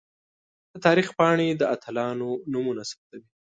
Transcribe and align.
د 0.71 0.73
تاریخ 0.85 1.07
پاڼې 1.17 1.47
د 1.55 1.63
اتلانو 1.75 2.29
نومونه 2.51 2.83
ثبتوي. 2.89 3.27